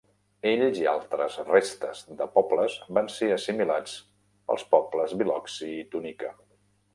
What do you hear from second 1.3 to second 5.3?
restes de pobles van ser assimilats pels pobles